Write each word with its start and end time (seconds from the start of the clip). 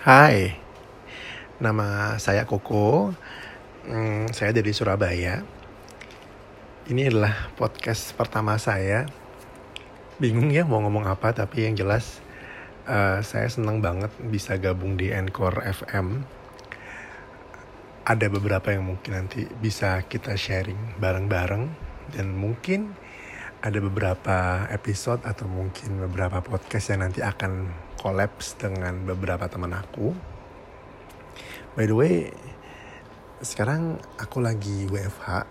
Hai, 0.00 0.56
nama 1.60 2.16
saya 2.16 2.48
Koko. 2.48 3.12
Hmm, 3.84 4.32
saya 4.32 4.48
dari 4.48 4.72
Surabaya. 4.72 5.44
Ini 6.88 7.12
adalah 7.12 7.52
podcast 7.52 8.16
pertama 8.16 8.56
saya. 8.56 9.04
Bingung 10.16 10.56
ya 10.56 10.64
mau 10.64 10.80
ngomong 10.80 11.04
apa, 11.04 11.36
tapi 11.36 11.68
yang 11.68 11.76
jelas 11.76 12.24
uh, 12.88 13.20
saya 13.20 13.44
senang 13.52 13.84
banget 13.84 14.08
bisa 14.24 14.56
gabung 14.56 14.96
di 14.96 15.12
Encore 15.12 15.60
FM. 15.68 16.24
Ada 18.08 18.32
beberapa 18.32 18.72
yang 18.72 18.88
mungkin 18.88 19.20
nanti 19.20 19.44
bisa 19.60 20.00
kita 20.08 20.32
sharing 20.32 20.96
bareng-bareng 20.96 21.68
dan 22.16 22.32
mungkin 22.32 22.96
ada 23.60 23.76
beberapa 23.76 24.64
episode 24.72 25.28
atau 25.28 25.44
mungkin 25.44 26.00
beberapa 26.08 26.40
podcast 26.40 26.88
yang 26.88 27.04
nanti 27.04 27.20
akan 27.20 27.68
kolaps 28.00 28.56
dengan 28.56 29.04
beberapa 29.04 29.44
teman 29.44 29.76
aku. 29.76 30.16
By 31.76 31.84
the 31.84 31.92
way, 31.92 32.32
sekarang 33.44 34.00
aku 34.16 34.40
lagi 34.40 34.88
WFH, 34.88 35.44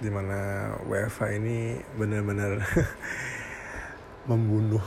di 0.00 0.08
mana 0.08 0.72
WFH 0.88 1.36
ini 1.36 1.76
benar-benar 2.00 2.64
membunuh 4.32 4.82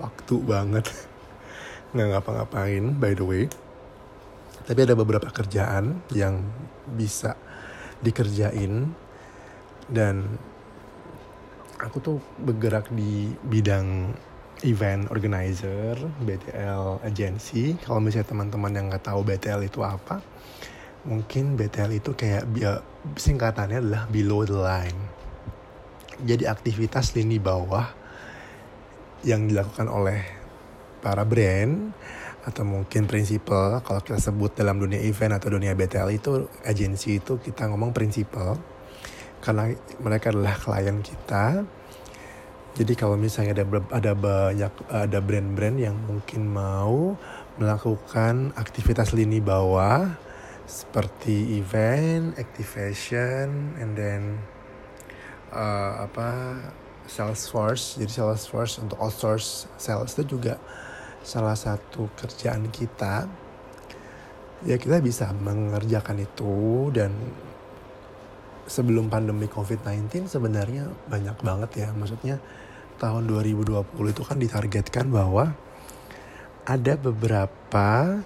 waktu 0.00 0.34
banget, 0.48 0.88
nggak 1.92 2.08
ngapa-ngapain. 2.16 2.96
By 2.96 3.12
the 3.12 3.28
way, 3.28 3.44
tapi 4.64 4.88
ada 4.88 4.96
beberapa 4.96 5.28
kerjaan 5.28 6.00
yang 6.16 6.40
bisa 6.88 7.36
dikerjain 8.00 8.96
dan 9.92 10.40
aku 11.76 11.96
tuh 12.00 12.16
bergerak 12.40 12.88
di 12.92 13.32
bidang 13.44 14.16
event 14.66 15.06
organizer 15.14 15.94
BTL 16.22 17.04
agency. 17.06 17.78
Kalau 17.78 18.02
misalnya 18.02 18.34
teman-teman 18.34 18.72
yang 18.74 18.86
nggak 18.90 19.06
tahu 19.06 19.22
BTL 19.22 19.62
itu 19.66 19.84
apa 19.86 20.18
mungkin 21.06 21.54
BTL 21.54 21.94
itu 21.94 22.10
kayak 22.12 22.44
singkatannya 23.14 23.78
adalah 23.78 24.04
below 24.10 24.42
the 24.42 24.58
line. 24.58 24.98
Jadi 26.18 26.50
aktivitas 26.50 27.14
lini 27.14 27.38
bawah 27.38 27.86
yang 29.22 29.46
dilakukan 29.46 29.86
oleh 29.86 30.20
para 30.98 31.22
brand 31.22 31.94
atau 32.42 32.64
mungkin 32.64 33.04
prinsipal 33.06 33.78
kalau 33.84 34.00
kita 34.02 34.18
sebut 34.18 34.56
dalam 34.56 34.80
dunia 34.80 34.98
event 35.04 35.36
atau 35.36 35.52
dunia 35.52 35.76
BTL 35.76 36.10
itu 36.10 36.48
agensi 36.64 37.20
itu 37.20 37.38
kita 37.38 37.68
ngomong 37.68 37.92
prinsipal 37.92 38.56
karena 39.44 39.70
mereka 40.02 40.34
adalah 40.34 40.56
klien 40.56 40.98
kita 41.04 41.62
jadi 42.78 42.94
kalau 42.94 43.18
misalnya 43.18 43.58
ada 43.58 43.66
ada 43.90 44.12
banyak 44.14 44.72
ada 44.86 45.18
brand-brand 45.18 45.82
yang 45.82 45.98
mungkin 46.06 46.46
mau 46.46 47.18
melakukan 47.58 48.54
aktivitas 48.54 49.10
lini 49.18 49.42
bawah 49.42 50.06
seperti 50.62 51.58
event, 51.58 52.38
activation, 52.38 53.74
and 53.82 53.98
then 53.98 54.38
uh, 55.50 56.06
apa 56.06 56.54
Salesforce. 57.10 57.98
Jadi 57.98 58.14
Salesforce 58.14 58.78
untuk 58.78 58.94
outsource 59.02 59.66
sales 59.74 60.14
itu 60.14 60.38
juga 60.38 60.62
salah 61.26 61.58
satu 61.58 62.06
kerjaan 62.14 62.70
kita. 62.70 63.26
Ya 64.62 64.78
kita 64.78 65.02
bisa 65.02 65.34
mengerjakan 65.34 66.22
itu 66.22 66.94
dan 66.94 67.10
sebelum 68.70 69.10
pandemi 69.10 69.50
COVID-19 69.50 70.30
sebenarnya 70.30 70.86
banyak 71.10 71.34
banget 71.42 71.70
ya. 71.74 71.88
Maksudnya 71.90 72.38
tahun 72.98 73.30
2020 73.30 73.86
itu 74.10 74.22
kan 74.26 74.36
ditargetkan 74.36 75.06
bahwa 75.08 75.54
ada 76.68 76.94
beberapa 77.00 78.20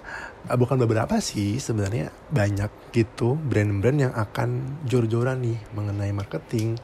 eh, 0.51 0.57
bukan 0.59 0.81
beberapa 0.83 1.23
sih 1.23 1.63
sebenarnya 1.63 2.11
banyak 2.33 2.91
gitu 2.91 3.39
brand-brand 3.39 4.11
yang 4.11 4.15
akan 4.17 4.83
jor-joran 4.89 5.45
nih 5.45 5.59
mengenai 5.77 6.11
marketing 6.11 6.75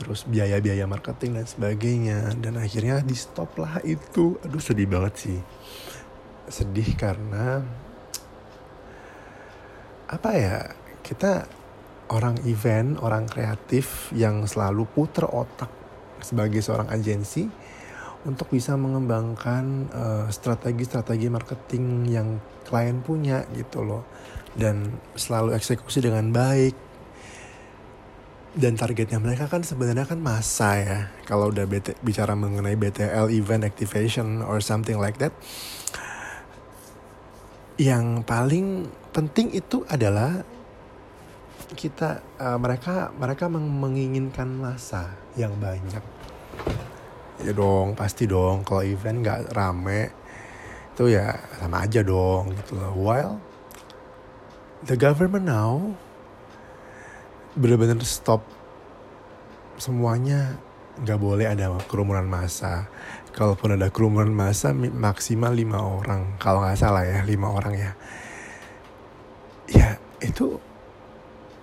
terus 0.00 0.24
biaya-biaya 0.24 0.88
marketing 0.88 1.40
dan 1.40 1.46
sebagainya. 1.46 2.18
Dan 2.40 2.56
akhirnya 2.56 3.04
di 3.04 3.12
stop 3.12 3.60
lah 3.60 3.84
itu. 3.84 4.40
Aduh 4.40 4.62
sedih 4.62 4.88
banget 4.88 5.14
sih. 5.28 5.38
Sedih 6.48 6.96
karena 6.96 7.60
apa 10.10 10.30
ya 10.34 10.56
kita 11.06 11.46
orang 12.10 12.42
event 12.42 12.98
orang 12.98 13.30
kreatif 13.30 14.10
yang 14.10 14.42
selalu 14.42 14.82
puter 14.90 15.22
otak 15.22 15.70
sebagai 16.22 16.60
seorang 16.64 16.88
agensi 16.92 17.48
untuk 18.28 18.52
bisa 18.52 18.76
mengembangkan 18.76 19.64
uh, 19.92 20.26
strategi-strategi 20.28 21.32
marketing 21.32 21.84
yang 22.08 22.28
klien 22.68 23.00
punya 23.00 23.48
gitu 23.56 23.80
loh. 23.80 24.04
Dan 24.52 25.00
selalu 25.16 25.56
eksekusi 25.56 26.04
dengan 26.04 26.28
baik. 26.28 26.76
Dan 28.50 28.74
targetnya 28.74 29.22
mereka 29.22 29.46
kan 29.46 29.62
sebenarnya 29.62 30.04
kan 30.10 30.18
masa 30.18 30.70
ya. 30.76 30.98
Kalau 31.22 31.54
udah 31.54 31.64
BT, 31.70 32.02
bicara 32.02 32.34
mengenai 32.34 32.74
BTL 32.74 33.30
event 33.30 33.62
activation 33.62 34.42
or 34.42 34.58
something 34.58 34.98
like 34.98 35.16
that. 35.22 35.32
Yang 37.80 38.26
paling 38.26 38.90
penting 39.14 39.54
itu 39.54 39.86
adalah 39.86 40.44
kita 41.74 42.22
uh, 42.42 42.58
mereka 42.58 43.14
mereka 43.14 43.46
menginginkan 43.50 44.50
masa 44.58 45.14
yang 45.38 45.54
banyak. 45.58 46.02
Ya 47.40 47.52
dong 47.54 47.94
pasti 47.96 48.26
dong 48.26 48.66
kalau 48.66 48.84
event 48.84 49.22
nggak 49.24 49.56
rame 49.56 50.12
itu 50.92 51.16
ya 51.16 51.32
sama 51.56 51.86
aja 51.86 52.02
dong 52.02 52.52
gitu 52.58 52.76
loh. 52.76 52.92
While 52.92 53.38
the 54.84 54.98
government 54.98 55.46
now 55.46 55.94
bener-bener 57.54 57.98
stop 58.06 58.44
semuanya 59.80 60.60
nggak 61.00 61.20
boleh 61.22 61.46
ada 61.48 61.72
kerumunan 61.86 62.26
massa. 62.26 62.90
Kalaupun 63.30 63.78
ada 63.78 63.94
kerumunan 63.94 64.34
massa 64.34 64.74
maksimal 64.74 65.54
lima 65.54 65.78
orang. 65.78 66.34
Kalau 66.42 66.66
nggak 66.66 66.76
salah 66.76 67.06
ya 67.06 67.22
lima 67.22 67.46
orang 67.46 67.74
ya. 67.78 67.92
Ya 69.70 69.88
itu 70.18 70.58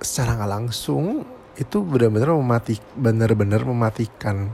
secara 0.07 0.39
nggak 0.39 0.51
langsung 0.55 1.27
itu 1.59 1.83
benar-benar 1.83 2.31
mematik 2.39 2.79
benar-benar 2.95 3.67
mematikan 3.67 4.47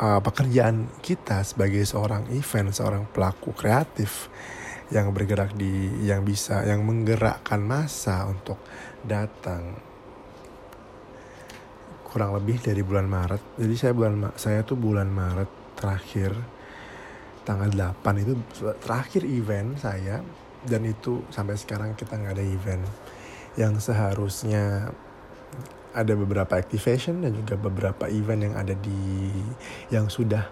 uh, 0.00 0.18
pekerjaan 0.18 0.90
kita 0.98 1.46
sebagai 1.46 1.86
seorang 1.86 2.26
event, 2.34 2.74
seorang 2.74 3.06
pelaku 3.06 3.54
kreatif 3.54 4.26
yang 4.90 5.14
bergerak 5.14 5.54
di 5.54 6.02
yang 6.02 6.26
bisa 6.26 6.66
yang 6.66 6.82
menggerakkan 6.82 7.62
masa 7.62 8.26
untuk 8.26 8.58
datang 9.06 9.78
kurang 12.02 12.34
lebih 12.34 12.58
dari 12.58 12.82
bulan 12.82 13.06
Maret. 13.06 13.60
Jadi 13.60 13.74
saya 13.78 13.92
bulan 13.94 14.34
saya 14.34 14.66
tuh 14.66 14.78
bulan 14.78 15.08
Maret 15.10 15.78
terakhir 15.78 16.32
tanggal 17.44 17.68
8 17.70 18.24
itu 18.24 18.32
terakhir 18.80 19.22
event 19.28 19.76
saya 19.76 20.24
dan 20.64 20.80
itu 20.88 21.20
sampai 21.28 21.60
sekarang 21.60 21.92
kita 21.92 22.16
nggak 22.16 22.40
ada 22.40 22.44
event 22.44 22.84
yang 23.54 23.78
seharusnya 23.78 24.90
ada 25.94 26.12
beberapa 26.18 26.58
activation 26.58 27.22
dan 27.22 27.38
juga 27.38 27.54
beberapa 27.54 28.10
event 28.10 28.50
yang 28.50 28.54
ada 28.58 28.74
di 28.74 29.30
yang 29.94 30.10
sudah 30.10 30.50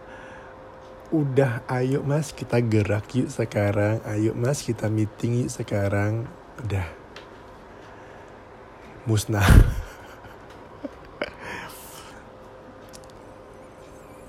udah 1.13 1.67
ayo 1.69 2.01
mas 2.07 2.33
kita 2.33 2.63
gerak 2.63 3.05
yuk 3.13 3.29
sekarang 3.29 4.01
ayo 4.09 4.33
mas 4.33 4.63
kita 4.65 4.89
meeting 4.89 5.45
yuk 5.45 5.51
sekarang. 5.53 6.25
Udah. 6.63 6.87
Musnah. 9.05 9.45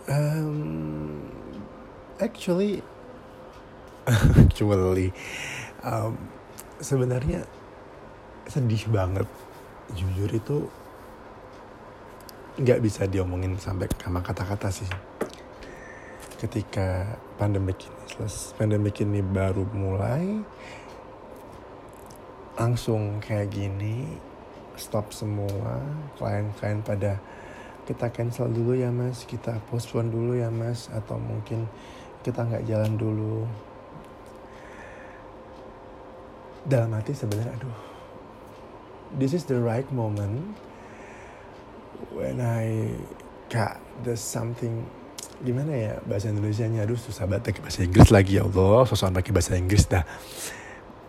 Um, 0.03 1.23
actually 2.19 2.83
actually 4.51 5.15
um, 5.79 6.19
sebenarnya 6.83 7.47
sedih 8.47 8.83
banget. 8.91 9.27
Jujur 9.93 10.29
itu 10.31 10.57
nggak 12.53 12.81
bisa 12.85 13.09
diomongin 13.09 13.57
sampai 13.57 13.89
sama 13.97 14.21
kata-kata 14.21 14.69
sih. 14.69 14.89
Ketika 16.37 17.17
pandemik 17.39 17.79
ini 17.87 18.03
selesai 18.11 18.59
pandemik 18.59 18.99
ini 18.99 19.23
baru 19.23 19.63
mulai 19.71 20.43
langsung 22.53 23.17
kayak 23.23 23.49
gini 23.49 24.05
stop 24.77 25.09
semua 25.09 25.81
klien-klien 26.19 26.83
pada 26.85 27.17
kita 27.83 28.11
cancel 28.11 28.47
dulu 28.47 28.75
ya 28.75 28.91
mas. 28.91 29.27
Kita 29.27 29.59
postpone 29.71 30.11
dulu 30.11 30.39
ya 30.39 30.47
mas. 30.47 30.87
Atau 30.91 31.19
mungkin 31.19 31.67
kita 32.23 32.43
nggak 32.47 32.63
jalan 32.67 32.93
dulu. 32.95 33.43
Dalam 36.63 36.95
hati 36.95 37.11
sebenarnya 37.11 37.51
aduh 37.59 37.92
this 39.17 39.33
is 39.33 39.45
the 39.45 39.57
right 39.57 39.87
moment 39.93 40.57
when 42.13 42.41
I 42.41 42.93
got 43.49 43.77
the 44.01 44.17
something 44.17 44.85
gimana 45.43 45.73
ya 45.75 45.93
bahasa 46.07 46.31
Indonesia 46.31 46.65
nya 46.65 46.87
aduh 46.87 46.97
susah 46.97 47.27
banget 47.27 47.53
pakai 47.53 47.61
bahasa 47.67 47.79
Inggris 47.83 48.09
lagi 48.09 48.39
ya 48.39 48.47
Allah. 48.47 48.87
Sosokan 48.87 49.13
pakai 49.17 49.31
bahasa 49.35 49.53
Inggris 49.59 49.85
dah. 49.89 50.03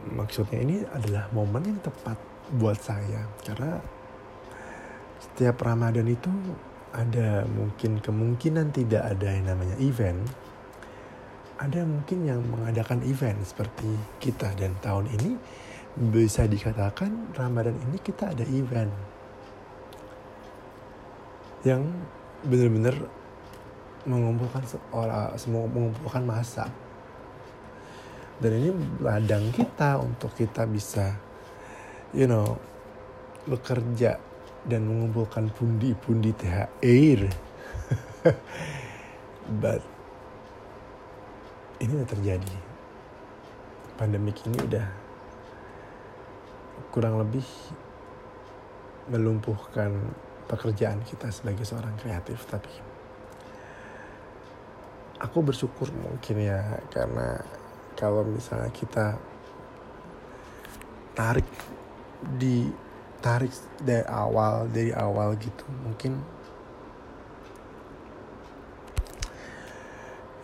Maksudnya 0.05 0.59
ini 0.61 0.77
adalah 0.91 1.31
momen 1.33 1.63
yang 1.65 1.81
tepat 1.81 2.19
buat 2.59 2.77
saya. 2.77 3.25
Karena 3.47 3.81
setiap 5.23 5.57
Ramadan 5.65 6.05
itu 6.11 6.29
ada 6.93 7.47
mungkin 7.49 8.03
kemungkinan 8.03 8.75
tidak 8.75 9.03
ada 9.17 9.29
yang 9.33 9.47
namanya 9.49 9.77
event. 9.81 10.21
Ada 11.55 11.87
mungkin 11.87 12.27
yang 12.27 12.43
mengadakan 12.51 13.07
event 13.07 13.39
seperti 13.47 13.87
kita 14.19 14.53
dan 14.59 14.75
tahun 14.83 15.07
ini 15.15 15.39
bisa 15.95 16.47
dikatakan 16.47 17.35
Ramadan 17.39 17.79
ini 17.91 17.99
kita 18.03 18.35
ada 18.35 18.43
event 18.51 18.91
yang 21.63 21.87
benar-benar 22.43 22.99
mengumpulkan 24.05 24.63
orang 24.93 25.33
semua 25.39 25.65
mengumpulkan 25.71 26.27
masa 26.27 26.69
dan 28.43 28.53
ini 28.59 28.71
ladang 29.01 29.49
kita 29.55 30.03
untuk 30.03 30.35
kita 30.35 30.67
bisa 30.67 31.15
you 32.13 32.27
know 32.27 32.59
bekerja 33.47 34.19
dan 34.67 34.85
mengumpulkan 34.85 35.49
pundi-pundi 35.55 36.35
THR 36.35 37.21
but 39.63 39.95
ini 41.85 42.01
udah 42.01 42.09
terjadi. 42.09 42.57
Pandemik 43.95 44.41
ini 44.49 44.59
udah 44.59 44.87
kurang 46.95 47.19
lebih 47.19 47.47
melumpuhkan 49.11 49.93
pekerjaan 50.49 51.01
kita 51.05 51.29
sebagai 51.33 51.65
seorang 51.65 51.97
kreatif 52.01 52.45
tapi 52.49 52.71
aku 55.21 55.39
bersyukur 55.41 55.89
mungkin 55.93 56.37
ya 56.45 56.81
karena 56.93 57.41
kalau 57.97 58.27
misalnya 58.27 58.69
kita 58.75 59.17
tarik 61.15 61.47
di 62.37 62.69
tarik 63.25 63.53
dari 63.81 64.05
awal 64.05 64.69
dari 64.69 64.93
awal 64.93 65.33
gitu 65.41 65.65
mungkin 65.81 66.21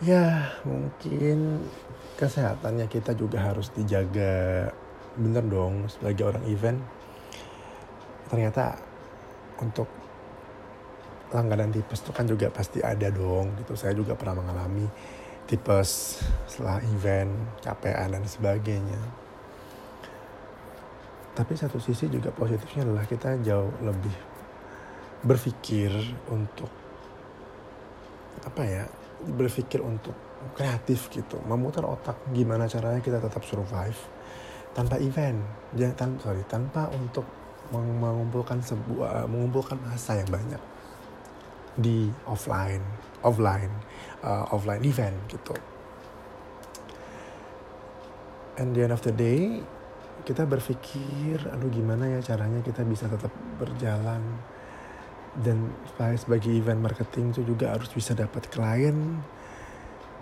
ya 0.01 0.57
mungkin 0.65 1.61
kesehatannya 2.17 2.89
kita 2.89 3.13
juga 3.13 3.37
harus 3.37 3.69
dijaga 3.69 4.69
bener 5.17 5.43
dong 5.43 5.91
sebagai 5.91 6.31
orang 6.31 6.45
event. 6.47 6.79
Ternyata 8.31 8.79
untuk 9.59 9.87
langganan 11.31 11.71
tipes 11.71 12.03
itu 12.03 12.11
kan 12.11 12.27
juga 12.27 12.51
pasti 12.51 12.79
ada 12.83 13.07
dong 13.11 13.55
gitu. 13.59 13.75
Saya 13.75 13.95
juga 13.95 14.15
pernah 14.15 14.39
mengalami 14.39 14.87
tipes 15.47 16.21
setelah 16.47 16.79
event 16.91 17.31
capean 17.59 18.15
dan 18.15 18.23
sebagainya. 18.23 19.01
Tapi 21.31 21.53
satu 21.55 21.79
sisi 21.79 22.11
juga 22.11 22.31
positifnya 22.35 22.83
adalah 22.87 23.07
kita 23.07 23.39
jauh 23.39 23.71
lebih 23.83 24.15
berpikir 25.23 25.91
untuk 26.27 26.67
apa 28.41 28.63
ya 28.65 28.83
berpikir 29.21 29.79
untuk 29.79 30.15
kreatif 30.57 31.07
gitu. 31.13 31.39
Memutar 31.47 31.87
otak 31.87 32.19
gimana 32.35 32.67
caranya 32.67 32.99
kita 32.99 33.21
tetap 33.21 33.45
survive 33.47 33.99
tanpa 34.71 34.99
event. 34.99 35.39
Jangan 35.75 36.19
sorry 36.19 36.43
tanpa 36.47 36.87
untuk 36.91 37.23
mengumpulkan 37.71 38.59
sebuah 38.59 39.31
mengumpulkan 39.31 39.79
masa 39.79 40.19
yang 40.19 40.27
banyak 40.27 40.59
di 41.79 42.11
offline 42.27 42.83
offline 43.23 43.71
uh, 44.19 44.43
offline 44.51 44.83
event 44.83 45.15
gitu. 45.31 45.55
And 48.59 48.75
the 48.75 48.83
end 48.83 48.91
of 48.91 48.99
the 49.07 49.15
day 49.15 49.63
kita 50.27 50.45
berpikir 50.45 51.41
aduh 51.47 51.71
gimana 51.71 52.05
ya 52.05 52.19
caranya 52.21 52.59
kita 52.61 52.83
bisa 52.83 53.07
tetap 53.07 53.31
berjalan? 53.57 54.21
Dan 55.31 55.71
sebagai 55.95 56.51
event 56.51 56.83
marketing 56.83 57.31
itu 57.31 57.55
juga 57.55 57.71
harus 57.71 57.87
bisa 57.95 58.11
dapat 58.11 58.51
klien 58.51 59.23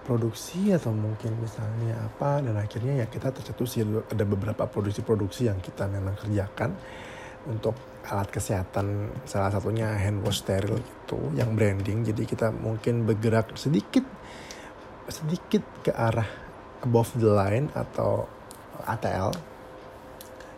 produksi 0.09 0.73
atau 0.73 0.89
mungkin 0.89 1.37
misalnya 1.37 2.01
apa 2.01 2.41
dan 2.41 2.57
akhirnya 2.57 3.05
ya 3.05 3.05
kita 3.05 3.29
tercetus 3.29 3.77
ada 3.85 4.25
beberapa 4.25 4.65
produksi-produksi 4.65 5.45
yang 5.45 5.61
kita 5.61 5.85
memang 5.85 6.17
kerjakan 6.17 6.73
untuk 7.45 7.77
alat 8.09 8.33
kesehatan 8.33 9.13
salah 9.29 9.53
satunya 9.53 9.93
hand 9.93 10.25
wash 10.25 10.41
steril 10.41 10.81
gitu 10.81 11.29
yang 11.37 11.53
branding. 11.53 12.01
Jadi 12.01 12.25
kita 12.25 12.49
mungkin 12.49 13.05
bergerak 13.05 13.53
sedikit 13.53 14.01
sedikit 15.05 15.61
ke 15.85 15.93
arah 15.93 16.25
above 16.81 17.13
the 17.21 17.29
line 17.29 17.69
atau 17.77 18.25
ATL 18.89 19.29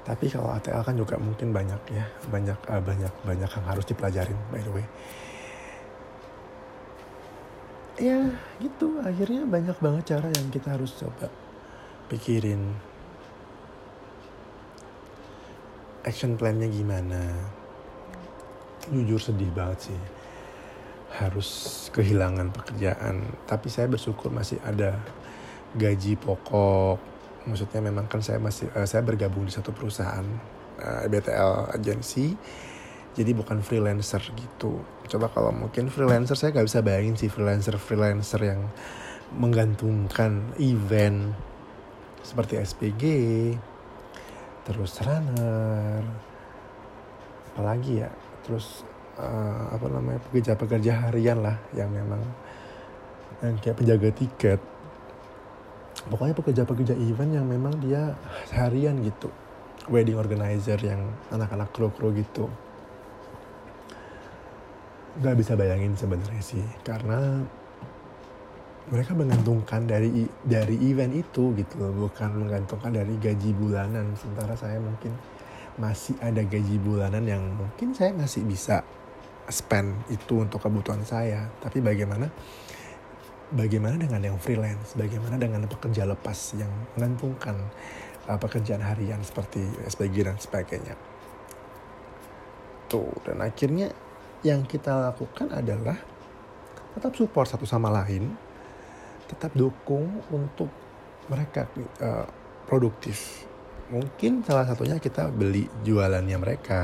tapi 0.01 0.33
kalau 0.33 0.50
ATL 0.57 0.81
kan 0.81 0.95
juga 0.98 1.15
mungkin 1.21 1.53
banyak 1.53 1.81
ya 1.94 2.06
banyak 2.30 2.57
uh, 2.68 2.81
banyak 2.81 3.13
banyak 3.21 3.50
yang 3.50 3.65
harus 3.69 3.86
dipelajarin 3.86 4.38
by 4.50 4.62
the 4.65 4.74
way 4.74 4.86
ya 8.01 8.19
gitu. 8.57 8.98
Akhirnya 9.06 9.45
banyak 9.45 9.77
banget 9.77 10.18
cara 10.18 10.27
yang 10.33 10.50
kita 10.50 10.74
harus 10.74 10.98
coba 10.98 11.30
pikirin. 12.09 12.74
Action 16.01 16.33
plannya 16.33 16.65
gimana? 16.65 17.21
Jujur 18.89 19.21
sedih 19.21 19.53
banget 19.53 19.94
sih. 19.94 20.01
Harus 21.21 21.50
kehilangan 21.94 22.50
pekerjaan. 22.50 23.21
Tapi 23.45 23.69
saya 23.69 23.86
bersyukur 23.86 24.33
masih 24.33 24.57
ada 24.65 24.98
gaji 25.77 26.18
pokok. 26.18 26.98
Maksudnya 27.45 27.86
memang 27.86 28.09
kan 28.09 28.25
saya 28.25 28.42
masih 28.42 28.74
uh, 28.74 28.89
saya 28.89 29.06
bergabung 29.06 29.45
di 29.45 29.53
satu 29.53 29.69
perusahaan 29.69 30.25
uh, 30.81 31.06
eh, 31.06 31.09
BTL 31.09 31.77
agensi 31.77 32.33
jadi 33.11 33.31
bukan 33.35 33.59
freelancer 33.59 34.23
gitu. 34.35 34.79
Coba 35.11 35.27
kalau 35.27 35.51
mungkin 35.51 35.91
freelancer 35.91 36.39
saya 36.39 36.55
nggak 36.55 36.67
bisa 36.67 36.79
bayangin 36.79 37.15
sih 37.19 37.27
freelancer 37.27 37.75
freelancer 37.75 38.39
yang 38.39 38.71
menggantungkan 39.35 40.55
event 40.59 41.35
seperti 42.21 42.59
SPG 42.59 43.03
terus 44.61 44.93
runner 45.01 46.05
apalagi 47.51 48.05
ya 48.05 48.09
terus 48.45 48.85
uh, 49.17 49.73
apa 49.73 49.87
namanya 49.89 50.19
pekerja-pekerja 50.29 51.09
harian 51.09 51.43
lah 51.43 51.57
yang 51.75 51.91
memang 51.91 52.21
yang 53.41 53.57
kayak 53.59 53.79
penjaga 53.79 54.09
tiket. 54.15 54.61
Pokoknya 56.07 56.35
pekerja-pekerja 56.37 56.95
event 56.95 57.31
yang 57.41 57.45
memang 57.47 57.75
dia 57.83 58.15
harian 58.55 58.95
gitu. 59.03 59.27
Wedding 59.89 60.15
organizer 60.15 60.77
yang 60.79 61.09
anak-anak 61.33 61.74
kru-kru 61.74 62.13
gitu 62.15 62.47
nggak 65.20 65.36
bisa 65.36 65.60
bayangin 65.60 65.91
sebenarnya 66.00 66.39
sih 66.39 66.63
karena 66.88 67.44
mereka 68.91 69.15
menggantungkan 69.15 69.88
dari 69.88 70.27
dari 70.44 70.75
event 70.89 71.15
itu 71.15 71.56
gitu 71.56 71.74
loh 71.80 72.10
bukan 72.10 72.44
menggantungkan 72.44 72.91
dari 72.91 73.15
gaji 73.15 73.56
bulanan. 73.56 74.12
Sementara 74.20 74.58
saya 74.60 74.84
mungkin 74.84 75.15
masih 75.80 76.20
ada 76.20 76.44
gaji 76.44 76.75
bulanan 76.82 77.24
yang 77.24 77.44
mungkin 77.56 77.96
saya 77.96 78.12
masih 78.12 78.44
bisa 78.44 78.84
spend 79.48 79.96
itu 80.12 80.44
untuk 80.44 80.60
kebutuhan 80.60 81.08
saya. 81.08 81.48
Tapi 81.63 81.80
bagaimana 81.80 82.27
bagaimana 83.56 83.96
dengan 83.96 84.34
yang 84.34 84.38
freelance? 84.41 84.98
Bagaimana 85.00 85.39
dengan 85.39 85.63
pekerja 85.72 86.03
lepas 86.03 86.60
yang 86.60 86.72
menggantungkan 87.00 87.56
uh, 88.27 88.36
pekerjaan 88.36 88.84
harian 88.84 89.24
seperti 89.24 89.62
SPG 89.88 90.27
dan 90.27 90.36
sebagainya? 90.36 91.00
Tuh 92.91 93.08
dan 93.24 93.39
akhirnya 93.39 93.94
yang 94.41 94.65
kita 94.65 95.12
lakukan 95.12 95.53
adalah 95.53 95.98
tetap 96.98 97.13
support 97.15 97.48
satu 97.48 97.63
sama 97.63 97.88
lain 97.93 98.51
tetap 99.31 99.55
dukung 99.55 100.12
untuk 100.27 100.67
mereka 101.31 101.63
uh, 102.03 102.27
produktif. 102.67 103.48
Mungkin 103.88 104.43
salah 104.43 104.67
satunya 104.67 105.00
kita 105.00 105.31
beli 105.31 105.71
jualannya 105.88 106.36
mereka. 106.36 106.81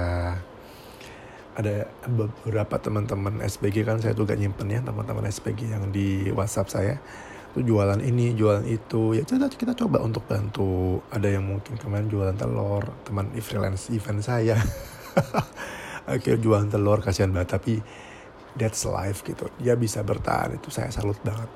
Ada 1.57 1.89
beberapa 2.07 2.77
teman-teman 2.77 3.41
SPG 3.43 3.83
kan 3.83 3.97
saya 3.97 4.13
juga 4.13 4.37
nyimpen 4.37 4.69
ya 4.69 4.79
teman-teman 4.79 5.25
SPG 5.27 5.73
yang 5.73 5.89
di 5.89 6.29
WhatsApp 6.31 6.69
saya 6.69 6.95
itu 7.57 7.73
jualan 7.73 7.97
ini 7.97 8.37
jualan 8.37 8.61
itu 8.69 9.17
ya 9.17 9.25
kita 9.25 9.49
kita 9.49 9.73
coba 9.73 9.97
untuk 10.05 10.21
bantu 10.29 11.01
ada 11.09 11.25
yang 11.25 11.41
mungkin 11.41 11.73
kemarin 11.81 12.05
jualan 12.05 12.37
telur 12.37 12.85
teman 13.01 13.33
freelance 13.41 13.89
event 13.89 14.21
saya 14.21 14.61
akhirnya 16.07 16.39
jualan 16.39 16.67
telur 16.71 17.03
kasihan 17.03 17.29
banget 17.29 17.59
tapi 17.59 17.73
that's 18.55 18.87
life 18.87 19.21
gitu. 19.27 19.51
Dia 19.59 19.75
bisa 19.77 20.01
bertahan 20.01 20.57
itu 20.57 20.71
saya 20.73 20.89
salut 20.89 21.19
banget. 21.21 21.51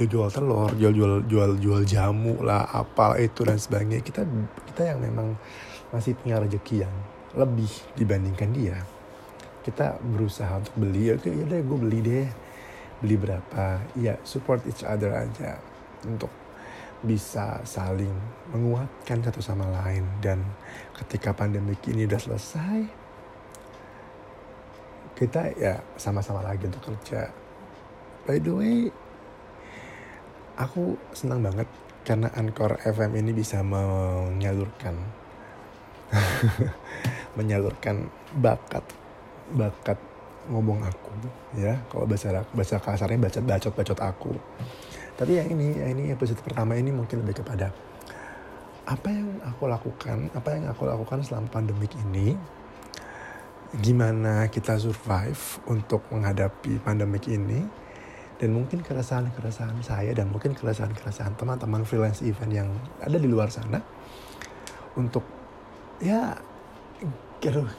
Dia 0.00 0.10
jual 0.10 0.32
telur 0.32 0.74
jual 0.74 0.90
jual 0.90 1.12
jual 1.28 1.50
jual 1.60 1.82
jamu 1.86 2.42
lah 2.42 2.66
apa 2.66 3.20
itu 3.20 3.46
dan 3.46 3.60
sebagainya. 3.60 4.02
Kita 4.02 4.26
kita 4.72 4.82
yang 4.96 4.98
memang 5.04 5.36
masih 5.92 6.18
punya 6.18 6.42
rezeki 6.42 6.82
yang 6.82 6.94
lebih 7.38 7.70
dibandingkan 7.94 8.50
dia 8.50 8.78
kita 9.64 9.96
berusaha 10.04 10.60
untuk 10.60 10.76
beli. 10.76 11.16
Oke 11.16 11.32
ya 11.32 11.44
deh 11.48 11.64
gue 11.64 11.78
beli 11.80 11.98
deh. 12.04 12.28
Beli 13.00 13.16
berapa? 13.16 13.80
Ya 13.96 14.20
support 14.22 14.60
each 14.68 14.84
other 14.84 15.10
aja 15.16 15.58
untuk 16.04 16.28
bisa 17.00 17.64
saling 17.64 18.12
menguatkan 18.52 19.24
satu 19.24 19.40
sama 19.40 19.64
lain. 19.72 20.04
Dan 20.20 20.44
ketika 21.00 21.32
pandemi 21.32 21.74
ini 21.88 22.04
udah 22.04 22.20
selesai 22.20 23.03
kita 25.14 25.54
ya 25.54 25.78
sama-sama 25.94 26.42
lagi 26.42 26.66
untuk 26.66 26.90
kerja. 26.90 27.30
By 28.26 28.42
the 28.42 28.52
way 28.52 28.78
aku 30.58 30.98
senang 31.14 31.42
banget 31.42 31.66
karena 32.02 32.28
Anchor 32.34 32.78
FM 32.82 33.16
ini 33.16 33.30
bisa 33.32 33.62
menyalurkan 33.62 34.94
menyalurkan 37.38 38.06
bakat 38.38 38.84
bakat 39.54 39.98
ngomong 40.50 40.82
aku 40.82 41.10
ya. 41.56 41.78
Kalau 41.88 42.04
bahasa 42.10 42.42
bahasa 42.50 42.76
kasarnya 42.82 43.18
bacot 43.30 43.44
bacot 43.46 43.72
bacot 43.72 43.98
aku. 44.02 44.32
Tapi 45.14 45.38
yang 45.38 45.48
ini 45.54 45.78
yang 45.78 45.90
ini 45.94 46.02
episode 46.10 46.42
pertama 46.42 46.74
ini 46.74 46.90
mungkin 46.90 47.22
lebih 47.22 47.38
kepada 47.40 47.70
apa 48.84 49.08
yang 49.08 49.40
aku 49.40 49.64
lakukan 49.64 50.28
apa 50.36 50.48
yang 50.52 50.68
aku 50.68 50.84
lakukan 50.84 51.24
selama 51.24 51.48
pandemik 51.48 51.88
ini 52.04 52.36
gimana 53.82 54.46
kita 54.52 54.78
survive 54.78 55.62
untuk 55.66 56.06
menghadapi 56.12 56.78
pandemik 56.82 57.26
ini. 57.26 57.82
Dan 58.34 58.50
mungkin 58.50 58.82
keresahan-keresahan 58.82 59.78
saya 59.86 60.10
dan 60.10 60.26
mungkin 60.28 60.58
keresahan-keresahan 60.58 61.38
teman-teman 61.38 61.86
freelance 61.86 62.20
event 62.26 62.50
yang 62.50 62.68
ada 62.98 63.14
di 63.14 63.30
luar 63.30 63.46
sana 63.46 63.78
untuk 64.98 65.22
ya 66.02 66.34
aduh 67.40 67.70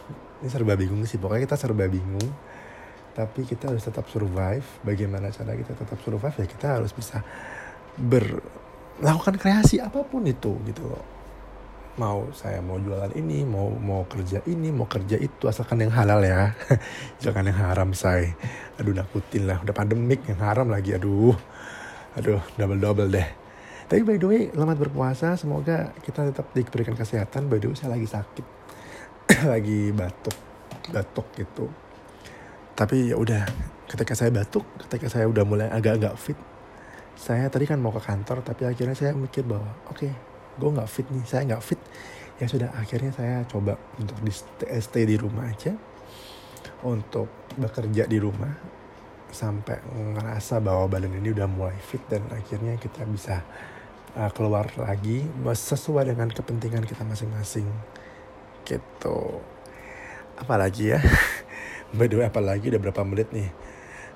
ini 0.41 0.47
serba 0.47 0.79
bingung 0.79 1.03
sih. 1.03 1.19
Pokoknya 1.19 1.43
kita 1.43 1.59
serba 1.59 1.85
bingung 1.91 2.23
tapi 3.13 3.43
kita 3.43 3.67
harus 3.67 3.83
tetap 3.83 4.07
survive. 4.07 4.63
Bagaimana 4.81 5.27
cara 5.29 5.53
kita 5.59 5.75
tetap 5.75 5.99
survive? 6.01 6.35
Ya 6.39 6.47
kita 6.47 6.67
harus 6.79 6.95
bisa 6.95 7.19
ber 7.99 8.39
melakukan 9.03 9.35
kreasi 9.35 9.83
apa 9.83 10.07
pun 10.07 10.23
itu 10.23 10.55
gitu 10.63 10.87
loh 10.87 11.14
mau 11.95 12.27
saya 12.35 12.59
mau 12.59 12.75
jualan 12.75 13.11
ini 13.15 13.47
mau 13.47 13.71
mau 13.71 14.03
kerja 14.03 14.43
ini 14.47 14.67
mau 14.71 14.83
kerja 14.83 15.15
itu 15.15 15.47
asalkan 15.47 15.83
yang 15.83 15.93
halal 15.95 16.19
ya. 16.23 16.51
Jangan 17.23 17.47
yang 17.47 17.59
haram 17.59 17.89
say. 17.95 18.35
Aduh 18.79 18.91
nakutin 18.91 19.47
lah. 19.47 19.63
Udah 19.63 19.75
pandemik 19.75 20.27
yang 20.27 20.39
haram 20.43 20.67
lagi 20.67 20.95
aduh. 20.95 21.35
Aduh 22.19 22.43
double 22.59 22.79
double 22.79 23.09
deh. 23.11 23.27
Tapi 23.85 24.01
by 24.03 24.17
the 24.19 24.27
way 24.27 24.41
selamat 24.51 24.77
berpuasa. 24.87 25.39
Semoga 25.39 25.95
kita 26.03 26.27
tetap 26.27 26.51
diberikan 26.51 26.95
kesehatan. 26.99 27.47
By 27.47 27.63
the 27.63 27.71
way 27.71 27.77
saya 27.79 27.95
lagi 27.95 28.07
sakit. 28.07 28.45
Lagi 29.51 29.89
batuk. 29.95 30.37
Batuk 30.91 31.27
gitu. 31.33 31.65
Tapi 32.75 33.09
ya 33.09 33.17
udah 33.17 33.47
ketika 33.85 34.13
saya 34.17 34.33
batuk 34.33 34.65
ketika 34.85 35.07
saya 35.07 35.29
udah 35.29 35.45
mulai 35.45 35.69
agak-agak 35.69 36.17
fit 36.17 36.37
saya 37.15 37.47
tadi 37.47 37.69
kan 37.69 37.79
mau 37.79 37.93
ke 37.93 38.01
kantor 38.01 38.41
tapi 38.43 38.67
akhirnya 38.67 38.97
saya 38.97 39.13
mikir 39.15 39.45
bahwa 39.45 39.71
oke 39.87 40.03
okay, 40.03 40.11
gue 40.59 40.69
nggak 40.71 40.89
fit 40.89 41.07
nih 41.12 41.24
saya 41.27 41.41
nggak 41.53 41.63
fit. 41.63 41.81
Ya 42.35 42.45
sudah 42.51 42.69
akhirnya 42.75 43.15
saya 43.15 43.47
coba 43.47 43.79
untuk 43.95 44.19
di 44.19 44.31
stay, 44.31 44.79
stay 44.83 45.03
di 45.07 45.15
rumah 45.15 45.47
aja. 45.47 45.75
Untuk 46.85 47.31
bekerja 47.55 48.05
di 48.05 48.19
rumah 48.19 48.51
sampai 49.31 49.79
ngerasa 49.91 50.63
bahwa 50.63 50.88
badan 50.88 51.15
ini 51.17 51.31
udah 51.35 51.47
mulai 51.47 51.75
fit 51.79 52.03
dan 52.07 52.24
akhirnya 52.31 52.79
kita 52.79 53.03
bisa 53.07 53.43
uh, 54.15 54.31
keluar 54.31 54.67
lagi 54.79 55.24
sesuai 55.43 56.12
dengan 56.12 56.31
kepentingan 56.31 56.83
kita 56.83 57.03
masing-masing. 57.07 57.67
Gitu. 58.67 59.19
Apalagi 60.35 60.95
ya? 60.95 61.00
By 61.97 62.12
the 62.12 62.19
way 62.19 62.27
apalagi 62.27 62.67
udah 62.67 62.81
berapa 62.81 63.07
menit 63.07 63.31
nih 63.31 63.47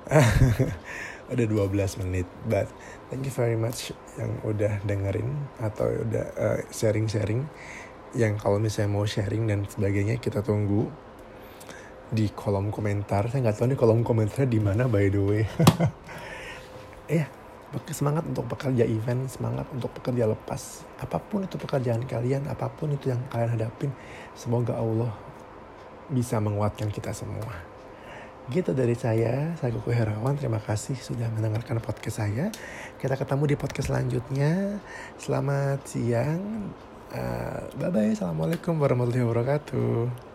Udah 1.30 1.46
12 1.46 2.02
menit 2.06 2.28
But 2.50 2.70
thank 3.14 3.26
you 3.26 3.34
very 3.34 3.58
much 3.58 3.94
yang 4.18 4.42
udah 4.42 4.82
dengerin 4.84 5.30
Atau 5.62 5.90
udah 6.10 6.26
uh, 6.38 6.60
sharing-sharing 6.74 7.46
Yang 8.18 8.42
kalau 8.42 8.58
misalnya 8.58 8.90
mau 8.90 9.06
sharing 9.06 9.46
dan 9.46 9.70
sebagainya 9.70 10.18
kita 10.18 10.42
tunggu 10.42 10.90
di 12.10 12.26
kolom 12.34 12.74
komentar. 12.74 13.30
Saya 13.30 13.46
nggak 13.46 13.58
tahu 13.58 13.68
nih 13.70 13.78
kolom 13.78 14.02
komentar 14.02 14.50
di 14.50 14.58
mana 14.58 14.90
by 14.90 15.08
the 15.10 15.22
way. 15.22 15.44
Iya, 17.10 17.26
semangat 17.90 18.22
untuk 18.30 18.46
pekerja 18.46 18.86
event, 18.86 19.26
semangat 19.26 19.66
untuk 19.74 19.90
pekerja 19.98 20.30
lepas. 20.30 20.86
Apa 21.02 21.18
pun 21.18 21.42
itu 21.42 21.58
pekerjaan 21.58 22.06
kalian, 22.06 22.46
apa 22.46 22.70
pun 22.70 22.94
itu 22.94 23.10
yang 23.10 23.18
kalian 23.34 23.58
hadapin, 23.58 23.90
semoga 24.38 24.78
Allah 24.78 25.10
bisa 26.14 26.38
menguatkan 26.38 26.94
kita 26.94 27.10
semua. 27.10 27.69
Gitu 28.50 28.74
dari 28.74 28.98
saya, 28.98 29.54
saya 29.62 29.70
Kuku 29.78 29.94
Herawan. 29.94 30.34
Terima 30.34 30.58
kasih 30.58 30.98
sudah 30.98 31.30
mendengarkan 31.30 31.78
podcast 31.86 32.18
saya. 32.18 32.50
Kita 32.98 33.14
ketemu 33.14 33.54
di 33.54 33.56
podcast 33.56 33.94
selanjutnya. 33.94 34.82
Selamat 35.22 35.86
siang. 35.86 36.74
Uh, 37.14 37.62
bye-bye. 37.78 38.18
Assalamualaikum 38.18 38.82
warahmatullahi 38.82 39.22
wabarakatuh. 39.22 40.29